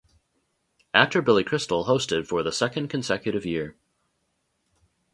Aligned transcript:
Actor 0.95 1.21
Billy 1.21 1.43
Crystal 1.43 1.85
hosted 1.85 2.25
for 2.25 2.41
the 2.41 2.51
second 2.51 2.87
consecutive 2.87 3.45
year. 3.45 3.75